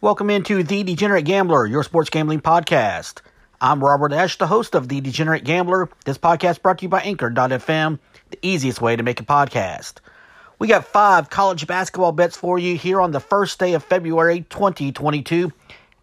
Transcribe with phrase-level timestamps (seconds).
[0.00, 3.20] Welcome into The Degenerate Gambler, your sports gambling podcast.
[3.60, 5.88] I'm Robert Ash, the host of The Degenerate Gambler.
[6.04, 8.00] This podcast brought to you by Anchor.fm,
[8.30, 9.98] the easiest way to make a podcast.
[10.58, 14.44] We got five college basketball bets for you here on the first day of February
[14.50, 15.52] 2022.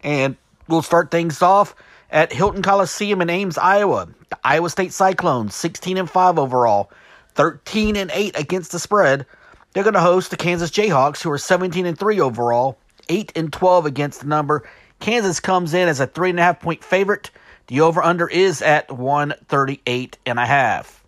[0.02, 1.74] And we'll start things off
[2.10, 4.08] at Hilton Coliseum in Ames, Iowa.
[4.30, 6.90] The Iowa State Cyclones, 16 and 5 overall,
[7.34, 9.26] 13 and 8 against the spread.
[9.72, 13.52] They're going to host the Kansas Jayhawks, who are 17 and 3 overall 8 and
[13.52, 14.68] 12 against the number.
[15.00, 17.30] Kansas comes in as a three and a half point favorite.
[17.68, 21.04] The over under is at 138 and a half.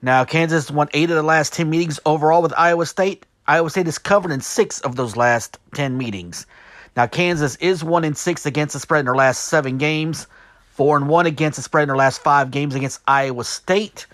[0.00, 3.24] Now, Kansas won eight of the last 10 meetings overall with Iowa State.
[3.46, 6.46] Iowa State is covered in six of those last 10 meetings.
[6.96, 10.26] Now, Kansas is one and six against the spread in their last seven games,
[10.72, 14.06] four and one against the spread in their last five games against Iowa State,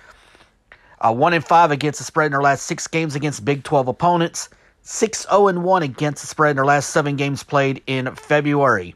[1.00, 3.88] uh, one and five against the spread in their last six games against Big 12
[3.88, 4.48] opponents,
[4.82, 8.94] 6 0 1 against the spread in their last seven games played in February.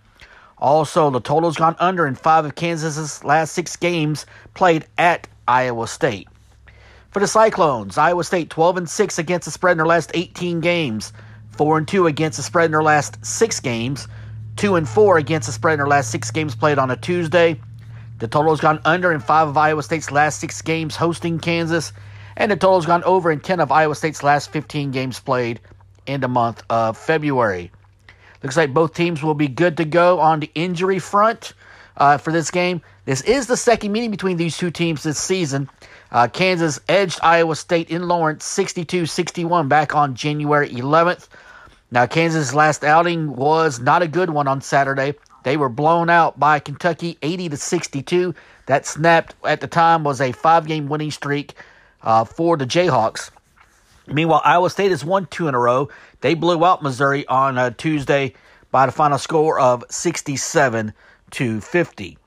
[0.59, 5.89] Also, the total's gone under in five of Kansas's last six games played at Iowa
[5.89, 6.28] State.
[7.11, 10.61] For the Cyclones, Iowa State 12 and 6 against the spread in their last 18
[10.61, 11.12] games,
[11.53, 14.08] 4 and 2 against the spread in their last 6 games,
[14.56, 17.61] 2 and 4 against the spread in their last 6 games played on a Tuesday.
[18.19, 21.92] The total has gone under in 5 of Iowa State's last 6 games hosting Kansas,
[22.36, 25.61] and the total has gone over in 10 of Iowa State's last 15 games played
[26.06, 27.70] in the month of February.
[28.42, 31.53] Looks like both teams will be good to go on the injury front
[31.97, 32.83] uh, for this game.
[33.05, 35.69] This is the second meeting between these two teams this season.
[36.11, 41.29] Uh, Kansas edged Iowa State in Lawrence 62 61 back on January 11th.
[41.91, 45.15] Now, Kansas' last outing was not a good one on Saturday.
[45.43, 48.34] They were blown out by Kentucky 80 to 62.
[48.67, 51.55] That snapped at the time was a five game winning streak
[52.03, 53.31] uh, for the Jayhawks.
[54.06, 55.89] Meanwhile, Iowa State has won two in a row.
[56.21, 58.34] They blew out Missouri on uh, Tuesday
[58.71, 60.93] by the final score of 67
[61.32, 62.19] to 50.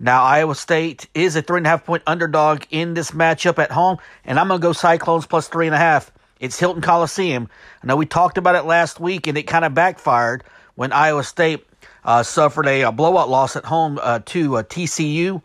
[0.00, 3.72] Now, Iowa State is a three and a half point underdog in this matchup at
[3.72, 6.12] home, and I'm going to go Cyclones plus three and a half.
[6.38, 7.48] It's Hilton Coliseum.
[7.82, 10.44] I know we talked about it last week, and it kind of backfired
[10.76, 11.66] when Iowa State
[12.04, 15.44] uh, suffered a, a, blowout loss at home uh, to uh, TCU.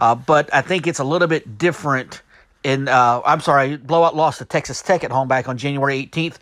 [0.00, 2.22] Uh, but I think it's a little bit different
[2.64, 6.36] in uh, I'm sorry, blowout loss to Texas Tech at home back on January 18th.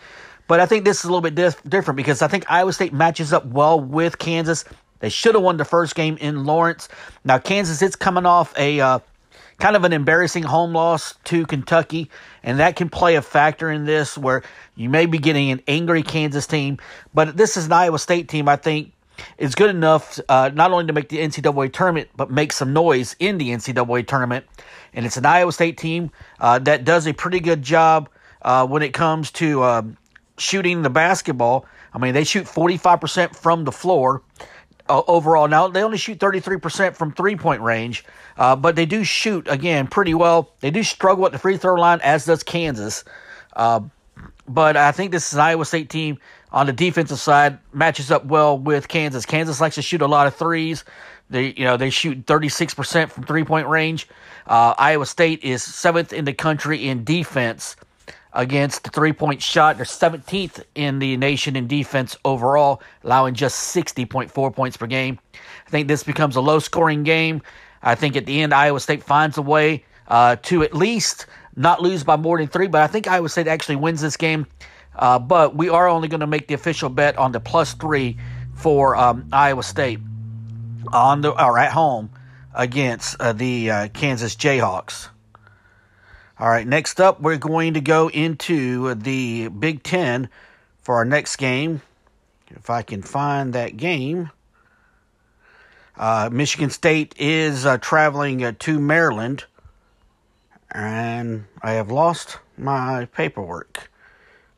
[0.49, 2.93] But I think this is a little bit dif- different because I think Iowa State
[2.93, 4.65] matches up well with Kansas.
[5.01, 6.89] They should have won the first game in Lawrence.
[7.25, 8.99] Now Kansas is coming off a uh,
[9.59, 12.11] kind of an embarrassing home loss to Kentucky,
[12.43, 14.43] and that can play a factor in this where
[14.77, 16.79] you may be getting an angry Kansas team.
[17.13, 18.49] But this is an Iowa State team.
[18.49, 18.93] I think
[19.39, 23.15] is good enough uh, not only to make the NCAA tournament, but make some noise
[23.19, 24.47] in the NCAA tournament.
[24.95, 28.09] And it's an Iowa State team uh, that does a pretty good job
[28.43, 29.97] uh, when it comes to um,
[30.39, 31.67] shooting the basketball.
[31.93, 34.23] I mean, they shoot 45% from the floor
[34.91, 35.49] uh, overall.
[35.49, 38.05] Now, they only shoot 33% from three point range,
[38.37, 40.51] uh, but they do shoot, again, pretty well.
[40.61, 43.05] They do struggle at the free throw line, as does Kansas.
[43.55, 43.81] Uh,
[44.49, 46.19] but I think this is Iowa State team
[46.51, 49.25] on the defensive side matches up well with Kansas.
[49.25, 50.85] Kansas likes to shoot a lot of threes.
[51.31, 54.09] They you know they shoot 36% from three point range.
[54.49, 57.77] Uh, Iowa State is seventh in the country in defense
[58.33, 59.77] against the three point shot.
[59.77, 65.19] They're 17th in the nation in defense overall, allowing just 60.4 points per game.
[65.67, 67.43] I think this becomes a low scoring game.
[67.83, 71.27] I think at the end, Iowa State finds a way uh, to at least
[71.57, 74.47] not lose by more than three, but I think Iowa State actually wins this game.
[74.97, 78.19] Uh, but we are only going to make the official bet on the plus three
[78.55, 80.01] for um, Iowa State
[80.93, 82.11] on the or at home
[82.55, 85.09] against uh, the uh, Kansas Jayhawks.
[86.41, 90.31] All right, next up, we're going to go into the Big Ten
[90.81, 91.83] for our next game.
[92.49, 94.31] If I can find that game.
[95.99, 99.45] Uh, Michigan State is uh, traveling uh, to Maryland,
[100.71, 103.91] and I have lost my paperwork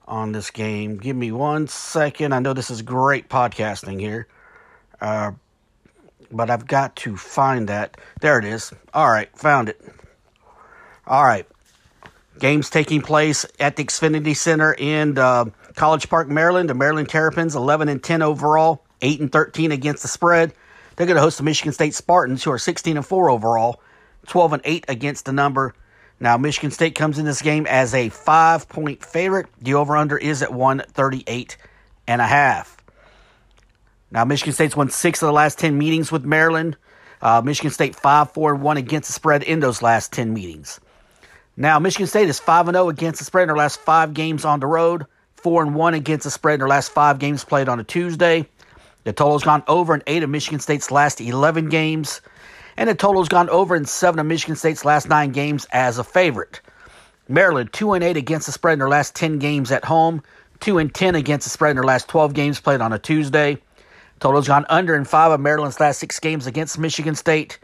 [0.07, 0.99] on this game.
[0.99, 2.33] Give me one second.
[2.33, 4.29] I know this is great podcasting here,
[5.01, 5.33] uh,
[6.31, 7.97] but I've got to find that.
[8.21, 8.73] There it is.
[8.95, 9.85] All right, found it.
[11.09, 11.45] All right.
[12.39, 16.71] Games taking place at the Xfinity Center in uh, College Park, Maryland.
[16.71, 20.55] The Maryland Terrapins, 11 and 10 overall, 8 and 13 against the spread.
[20.97, 23.81] They're going to host the Michigan State Spartans, who are 16 and 4 overall,
[24.27, 25.75] 12 and 8 against the number.
[26.21, 29.47] Now, Michigan State comes in this game as a five point favorite.
[29.61, 31.57] The over under is at 138
[32.07, 32.77] and a half.
[34.11, 36.77] Now, Michigan State's won six of the last 10 meetings with Maryland.
[37.21, 40.79] Uh, Michigan State 5 4 1 against the spread in those last 10 meetings.
[41.57, 44.61] Now, Michigan State is 5 0 against the spread in their last five games on
[44.61, 45.05] the road,
[45.37, 48.49] 4 1 against the spread in their last five games played on a Tuesday.
[49.05, 52.23] The total's gone over in eight of Michigan State's last 11 games,
[52.77, 56.05] and the total's gone over in seven of Michigan State's last nine games as a
[56.05, 56.61] favorite.
[57.29, 60.23] Maryland 2 and 8 against the spread in their last 10 games at home,
[60.61, 63.59] 2 and 10 against the spread in their last 12 games played on a Tuesday.
[64.21, 67.59] Total's gone under in five of Maryland's last six games against Michigan State,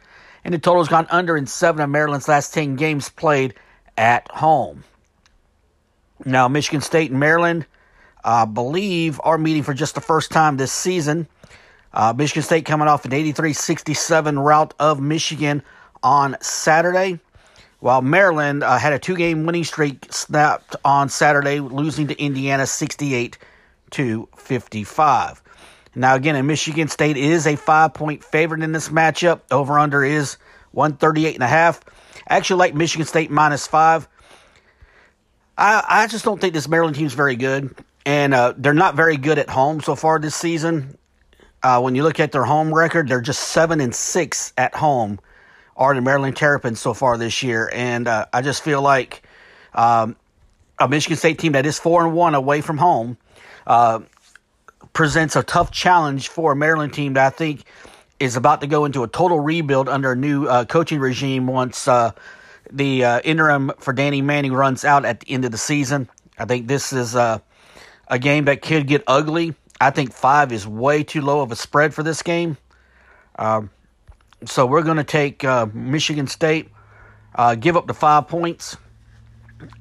[0.44, 3.54] and the total's gone under in seven of Maryland's last 10 games played
[3.98, 4.84] at home.
[6.24, 7.66] Now, Michigan State and Maryland,
[8.24, 11.26] I uh, believe, are meeting for just the first time this season.
[11.92, 15.62] Uh, Michigan State coming off an 83 67 rout of Michigan
[16.02, 17.18] on Saturday,
[17.80, 22.66] while Maryland uh, had a two game winning streak snapped on Saturday, losing to Indiana
[22.66, 23.38] 68
[23.90, 25.42] to 55.
[25.94, 29.40] Now, again, Michigan State is a five point favorite in this matchup.
[29.50, 30.36] Over under is
[30.72, 31.80] 138 and a half.
[32.28, 34.08] I actually like Michigan State minus five.
[35.56, 37.74] I, I just don't think this Maryland team's very good.
[38.06, 40.96] And uh, they're not very good at home so far this season.
[41.62, 45.18] Uh, when you look at their home record, they're just seven and six at home,
[45.76, 47.70] are the Maryland Terrapins so far this year.
[47.74, 49.22] And uh, I just feel like
[49.74, 50.16] um,
[50.78, 53.18] a Michigan State team that is four and one away from home
[53.66, 54.00] uh,
[54.92, 57.64] presents a tough challenge for a Maryland team that I think
[58.20, 61.86] is about to go into a total rebuild under a new uh, coaching regime once
[61.86, 62.12] uh,
[62.70, 66.08] the uh, interim for Danny Manning runs out at the end of the season.
[66.38, 67.38] I think this is uh,
[68.08, 69.54] a game that could get ugly.
[69.80, 72.56] I think five is way too low of a spread for this game.
[73.36, 73.70] Um,
[74.44, 76.68] so we're going to take uh, Michigan State,
[77.34, 78.76] uh, give up the five points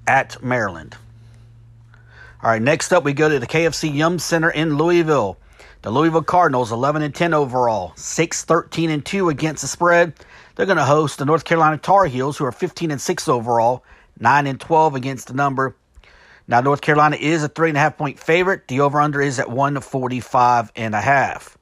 [0.06, 0.95] at Maryland.
[2.44, 5.38] All right, next up we go to the KFC Yum Center in Louisville.
[5.88, 10.12] The Louisville Cardinals 11 and 10 overall, 6 13 and 2 against the spread.
[10.54, 13.86] They're going to host the North Carolina Tar Heels who are 15 and 6 overall,
[14.19, 15.78] 9 and 12 against the number.
[16.45, 18.68] Now North Carolina is a three and a half point favorite.
[18.68, 21.57] The over under is at 145 and a half.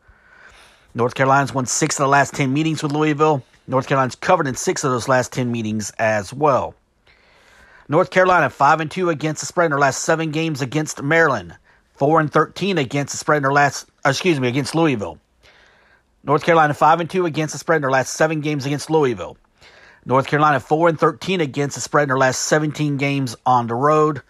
[0.96, 3.44] North Carolina's won six of the last 10 meetings with Louisville.
[3.68, 6.74] North Carolina's covered in six of those last 10 meetings as well.
[7.88, 11.56] North Carolina 5 and 2 against the spread in their last 7 games against Maryland.
[11.96, 15.18] 4 and 13 against the spread in their last uh, excuse me, against Louisville.
[16.24, 19.38] North Carolina 5 and 2 against the spread in their last 7 games against Louisville.
[20.06, 23.76] North Carolina 4 and 13 against the spread in their last 17 games on the
[23.76, 24.22] road.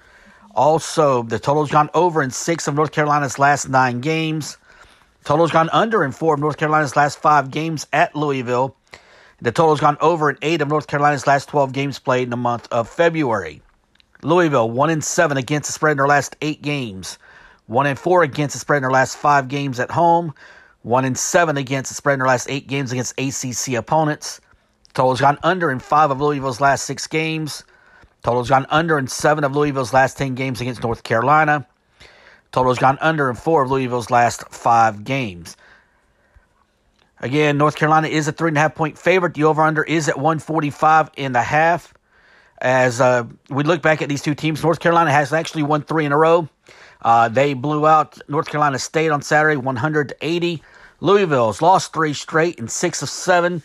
[0.56, 4.58] Also, the total's gone over in 6 of North Carolina's last 9 games.
[5.26, 8.76] Total's gone under in 4 of North Carolina's last 5 games at Louisville.
[9.42, 12.38] The total's gone over in eight of North Carolina's last 12 games played in the
[12.38, 13.62] month of February.
[14.22, 17.18] Louisville, 1 and 7 against the spread in their last eight games.
[17.68, 20.34] 1 and 4 against the spread in their last five games at home.
[20.84, 24.40] 1 and 7 against the spread in their last eight games against ACC opponents.
[24.94, 27.64] Total's gone under in five of Louisville's last six games.
[28.24, 31.68] Total's gone under in seven of Louisville's last 10 games against North Carolina.
[32.52, 35.58] Total's gone under in four of Louisville's last five games.
[37.20, 39.34] Again, North Carolina is a three and a half point favorite.
[39.34, 41.94] The over under is at 145 and a half.
[42.62, 46.06] As uh, we look back at these two teams, North Carolina has actually won three
[46.06, 46.48] in a row.
[47.06, 50.64] Uh, they blew out North Carolina State on Saturday, 100 to 80.
[51.02, 53.62] Louisville's lost three straight and six of seven.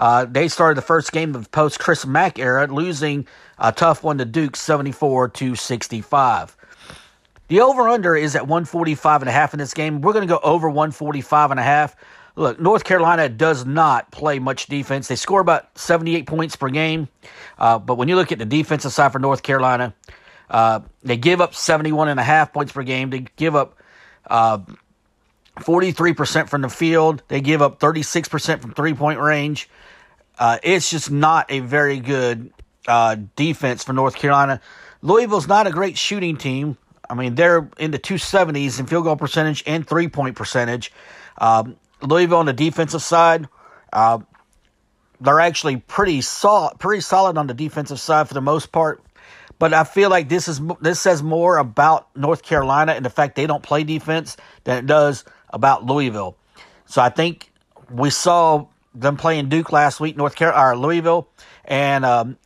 [0.00, 3.26] Uh, they started the first game of post Chris Mack era, losing
[3.58, 6.56] a tough one to Duke, 74 to 65.
[7.48, 10.00] The over under is at 145 and a half in this game.
[10.00, 11.94] We're going to go over 145 and a half.
[12.36, 15.08] Look, North Carolina does not play much defense.
[15.08, 17.08] They score about 78 points per game.
[17.58, 19.92] Uh, but when you look at the defensive side for North Carolina,
[20.50, 23.10] uh, they give up 71 and a half points per game.
[23.10, 23.76] They give up
[24.28, 24.58] uh,
[25.58, 27.22] 43% from the field.
[27.28, 29.68] They give up 36% from three point range.
[30.38, 32.52] Uh, it's just not a very good
[32.86, 34.60] uh, defense for North Carolina.
[35.02, 36.76] Louisville's not a great shooting team.
[37.10, 40.92] I mean, they're in the 270s in field goal percentage and three point percentage.
[41.38, 43.48] Um, Louisville on the defensive side,
[43.92, 44.18] uh,
[45.20, 46.22] they're actually pretty
[46.78, 49.02] pretty solid on the defensive side for the most part.
[49.58, 53.34] But I feel like this is this says more about North Carolina and the fact
[53.34, 56.36] they don't play defense than it does about Louisville.
[56.86, 57.50] So I think
[57.90, 61.28] we saw them playing Duke last week, North Carolina or Louisville,
[61.64, 62.38] and um,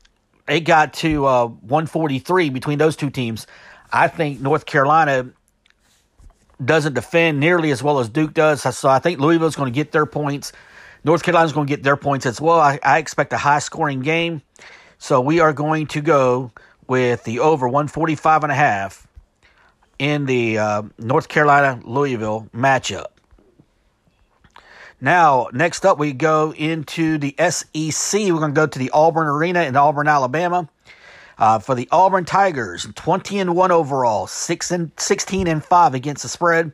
[0.49, 3.47] it got to uh, 143 between those two teams.
[3.93, 5.31] I think North Carolina
[6.65, 8.63] doesn't defend nearly as well as Duke does.
[8.63, 10.53] So I think Louisville's going to get their points.
[11.05, 12.61] North Carolina's going to get their points as well.
[12.61, 14.43] I, I expect a high scoring game.
[14.99, 16.53] So we are going to go
[16.87, 19.07] with the over 145 and a half
[19.99, 23.07] in the uh, North Carolina Louisville matchup.
[25.01, 28.21] Now, next up, we go into the SEC.
[28.21, 30.69] We're going to go to the Auburn Arena in Auburn, Alabama.
[31.39, 36.23] Uh, for the Auburn Tigers, 20 and 1 overall, 6 and 16 and 5 against
[36.23, 36.73] the spread.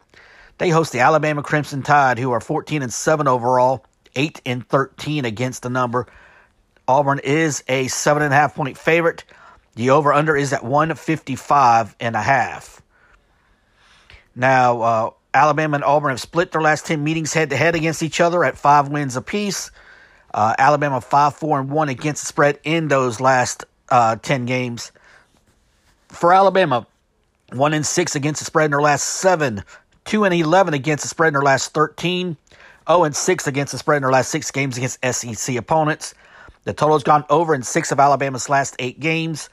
[0.58, 5.24] They host the Alabama Crimson Tide, who are 14 and 7 overall, 8 and 13
[5.24, 6.06] against the number.
[6.86, 9.24] Auburn is a 7.5 point favorite.
[9.74, 12.82] The over under is at 155 and a half.
[14.34, 18.02] Now, uh, Alabama and Auburn have split their last 10 meetings head to head against
[18.02, 19.70] each other at five wins apiece.
[20.32, 24.92] Uh, Alabama 5 4 and 1 against the spread in those last uh, 10 games.
[26.08, 26.86] For Alabama,
[27.52, 29.62] 1 and 6 against the spread in their last 7,
[30.04, 32.36] 2 and 11 against the spread in their last 13,
[32.88, 36.14] 0 and 6 against the spread in their last 6 games against SEC opponents.
[36.68, 39.48] The total's gone over in 6 of Alabama's last 8 games.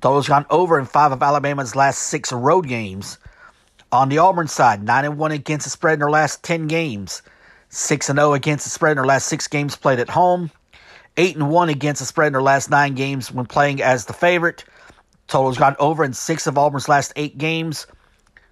[0.00, 3.18] Total's gone over in 5 of Alabama's last 6 road games.
[3.92, 7.22] On the Auburn side, 9 and 1 against the spread in their last 10 games.
[7.68, 10.50] 6 and 0 against the spread in their last 6 games played at home.
[11.16, 14.12] 8 and 1 against the spread in their last 9 games when playing as the
[14.12, 14.64] favorite.
[15.28, 17.86] Total's gone over in 6 of Auburn's last 8 games.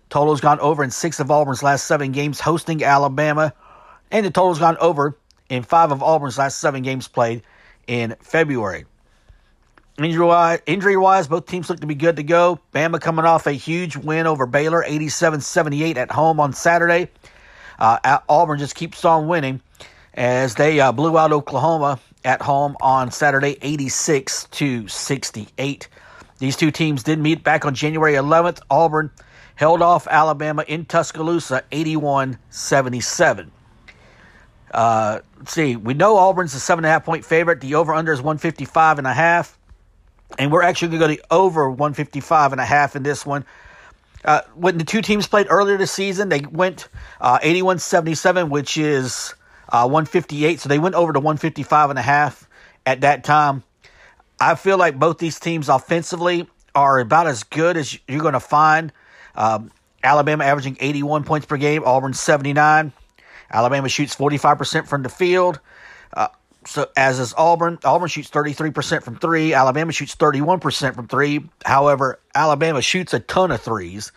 [0.08, 3.52] Total's gone over in 6 of Auburn's last 7 games hosting Alabama.
[4.12, 5.18] And the total's gone over
[5.48, 7.42] in 5 of Auburn's last 7 games played
[7.86, 8.84] in February.
[9.96, 12.58] Injury wise, injury wise, both teams look to be good to go.
[12.74, 17.08] Bama coming off a huge win over Baylor, 87 78 at home on Saturday.
[17.78, 19.60] Uh, Auburn just keeps on winning
[20.14, 25.88] as they uh, blew out Oklahoma at home on Saturday, 86 to 68.
[26.38, 28.60] These two teams did meet back on January 11th.
[28.70, 29.10] Auburn
[29.54, 33.52] held off Alabama in Tuscaloosa, 81 77.
[34.74, 35.76] Uh, let's see.
[35.76, 37.60] We know Auburn's a seven and a half point favorite.
[37.60, 39.56] The over under is 155 and a half.
[40.36, 43.44] And we're actually going to go the over 155 and a half in this one.
[44.24, 46.88] Uh, when the two teams played earlier this season, they went
[47.20, 49.34] uh, 81 77, which is
[49.68, 50.58] uh, 158.
[50.58, 52.48] So they went over to 155 and a half
[52.84, 53.62] at that time.
[54.40, 58.40] I feel like both these teams offensively are about as good as you're going to
[58.40, 58.92] find.
[59.36, 59.70] Um,
[60.02, 62.92] Alabama averaging 81 points per game, Auburn 79.
[63.50, 65.60] Alabama shoots 45% from the field.
[66.12, 66.28] Uh,
[66.66, 67.78] so as is Auburn.
[67.84, 69.54] Auburn shoots 33% from three.
[69.54, 71.44] Alabama shoots 31% from three.
[71.64, 74.12] However, Alabama shoots a ton of threes.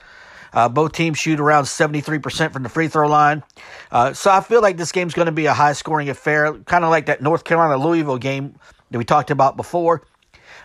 [0.53, 3.43] Uh, both teams shoot around 73% from the free throw line.
[3.91, 6.83] Uh, so I feel like this game's going to be a high scoring affair, kind
[6.83, 8.55] of like that North Carolina Louisville game
[8.89, 10.03] that we talked about before.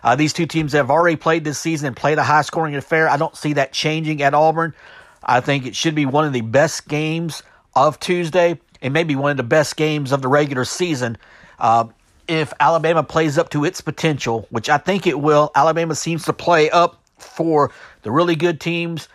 [0.05, 3.09] Uh, these two teams have already played this season and played a high scoring affair.
[3.09, 4.75] I don't see that changing at Auburn.
[5.23, 7.43] I think it should be one of the best games
[7.75, 11.17] of Tuesday and maybe one of the best games of the regular season.
[11.59, 11.87] Uh,
[12.29, 16.33] if Alabama plays up to its potential, which I think it will, Alabama seems to
[16.33, 17.71] play up for
[18.03, 19.09] the really good teams.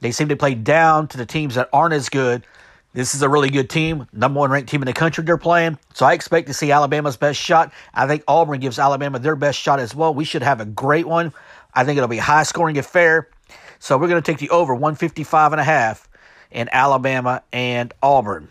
[0.00, 2.46] They seem to play down to the teams that aren't as good.
[2.92, 5.78] This is a really good team, number one ranked team in the country they're playing.
[5.94, 7.72] So I expect to see Alabama's best shot.
[7.92, 10.14] I think Auburn gives Alabama their best shot as well.
[10.14, 11.32] We should have a great one.
[11.74, 13.28] I think it'll be high scoring affair.
[13.80, 16.08] So we're going to take the over 155 and a half
[16.54, 18.48] in Alabama and Auburn.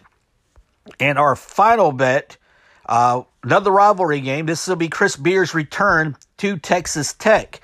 [0.99, 2.37] And our final bet,
[2.85, 4.45] uh, another rivalry game.
[4.45, 7.61] This will be Chris Beard's return to Texas Tech.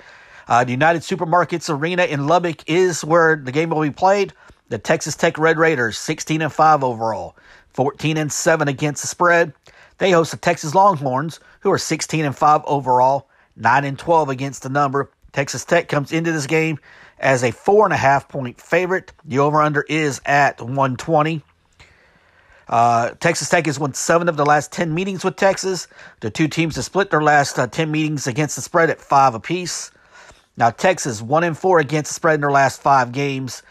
[0.47, 4.33] Uh, the United Supermarkets Arena in Lubbock is where the game will be played.
[4.69, 7.35] The Texas Tech Red Raiders, 16 and 5 overall,
[7.73, 9.53] 14 and 7 against the spread.
[9.97, 13.27] They host the Texas Longhorns, who are 16 and 5 overall,
[13.57, 15.11] 9 and 12 against the number.
[15.33, 16.79] Texas Tech comes into this game
[17.19, 19.11] as a four and a half point favorite.
[19.25, 21.43] The over under is at 120.
[22.67, 25.87] Uh, Texas Tech has won seven of the last 10 meetings with Texas.
[26.19, 29.33] The two teams have split their last uh, 10 meetings against the spread at five
[29.33, 29.91] apiece.
[30.55, 33.63] Now, Texas, one and four against the spread in their last five games,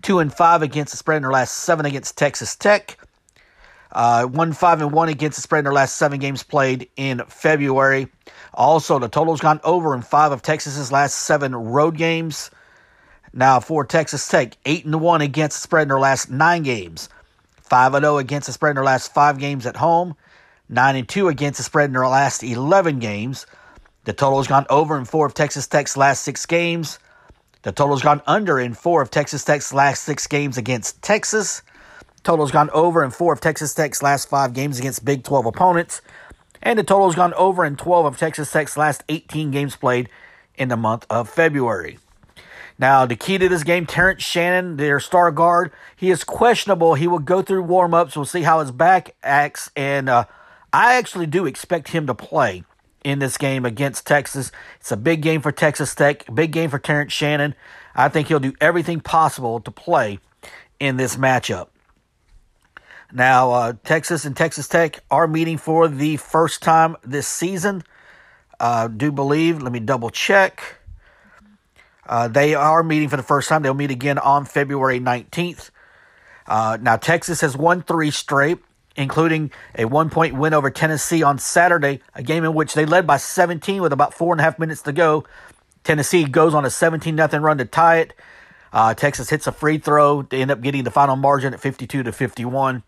[0.00, 2.98] two and five against the spread in their last seven against Texas Tech.
[3.92, 7.22] Uh, one five and one against the spread in their last seven games played in
[7.28, 8.08] February.
[8.54, 12.50] Also, the total's gone over in five of Texas's last seven road games.
[13.38, 17.10] Now for Texas Tech, eight and one against the spread in their last nine games,
[17.60, 20.16] five and zero oh against the spread in their last five games at home,
[20.70, 23.44] nine and two against the spread in their last eleven games.
[24.04, 26.98] The total has gone over in four of Texas Tech's last six games.
[27.60, 31.60] The total has gone under in four of Texas Tech's last six games against Texas.
[32.22, 35.44] Total has gone over in four of Texas Tech's last five games against Big 12
[35.44, 36.00] opponents.
[36.62, 40.08] And the total has gone over in 12 of Texas Tech's last 18 games played
[40.54, 41.98] in the month of February.
[42.78, 46.94] Now, the key to this game, Terrence Shannon, their star guard, he is questionable.
[46.94, 48.16] He will go through warm ups.
[48.16, 49.70] We'll see how his back acts.
[49.74, 50.26] And uh,
[50.72, 52.64] I actually do expect him to play
[53.02, 54.52] in this game against Texas.
[54.80, 57.54] It's a big game for Texas Tech, big game for Terrence Shannon.
[57.94, 60.18] I think he'll do everything possible to play
[60.78, 61.68] in this matchup.
[63.12, 67.84] Now, uh, Texas and Texas Tech are meeting for the first time this season.
[68.58, 70.78] Uh, do believe, let me double check.
[72.08, 73.62] Uh, they are meeting for the first time.
[73.62, 75.70] They'll meet again on February 19th.
[76.46, 78.58] Uh, now, Texas has won three straight,
[78.94, 83.06] including a one point win over Tennessee on Saturday, a game in which they led
[83.06, 85.24] by 17 with about four and a half minutes to go.
[85.82, 88.14] Tennessee goes on a 17 0 run to tie it.
[88.72, 92.02] Uh, Texas hits a free throw to end up getting the final margin at 52
[92.02, 92.82] to 51.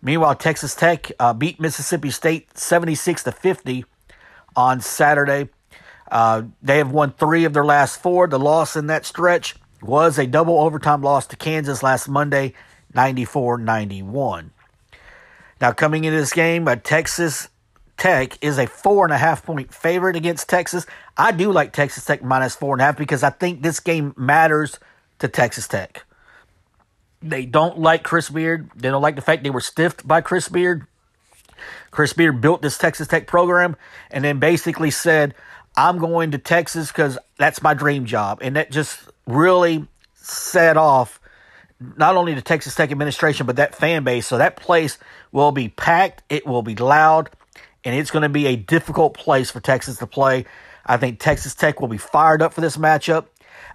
[0.00, 3.84] Meanwhile, Texas Tech uh, beat Mississippi State 76 to 50
[4.56, 5.48] on Saturday.
[6.10, 8.26] Uh, they have won three of their last four.
[8.26, 12.54] The loss in that stretch was a double overtime loss to Kansas last Monday,
[12.94, 14.50] 94 91.
[15.60, 17.48] Now, coming into this game, uh, Texas
[17.96, 20.86] Tech is a four and a half point favorite against Texas.
[21.16, 24.14] I do like Texas Tech minus four and a half because I think this game
[24.16, 24.78] matters
[25.18, 26.04] to Texas Tech.
[27.20, 28.70] They don't like Chris Beard.
[28.76, 30.86] They don't like the fact they were stiffed by Chris Beard.
[31.90, 33.74] Chris Beard built this Texas Tech program
[34.12, 35.34] and then basically said,
[35.78, 38.40] I'm going to Texas because that's my dream job.
[38.42, 41.20] And that just really set off
[41.96, 44.26] not only the Texas Tech administration, but that fan base.
[44.26, 44.98] So that place
[45.30, 47.30] will be packed, it will be loud,
[47.84, 50.46] and it's going to be a difficult place for Texas to play.
[50.84, 53.26] I think Texas Tech will be fired up for this matchup.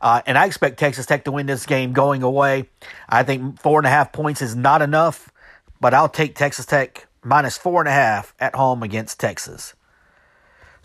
[0.01, 2.67] Uh, and I expect Texas Tech to win this game going away.
[3.07, 5.31] I think four and a half points is not enough,
[5.79, 9.73] but I'll take Texas Tech minus four and a half at home against Texas.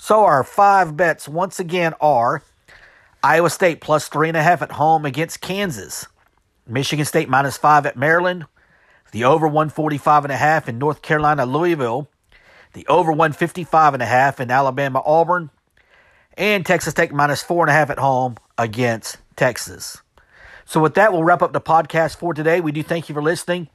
[0.01, 2.43] So our five bets once again are
[3.21, 6.07] Iowa State plus three and a half at home against Kansas.
[6.69, 8.47] Michigan State minus five at Maryland.
[9.11, 12.09] The over 145 and a half in North Carolina, Louisville.
[12.75, 15.51] The over 155 and a half in Alabama, Auburn.
[16.37, 20.01] And Texas Tech minus four and a half at home against Texas.
[20.65, 22.61] So with that, we'll wrap up the podcast for today.
[22.61, 23.69] We do thank you for listening.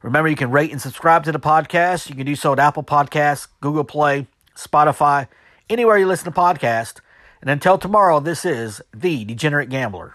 [0.00, 2.08] Remember, you can rate and subscribe to the podcast.
[2.08, 5.28] You can do so at Apple Podcasts, Google Play, Spotify,
[5.68, 7.00] anywhere you listen to podcasts.
[7.40, 10.14] And until tomorrow, this is The Degenerate Gambler.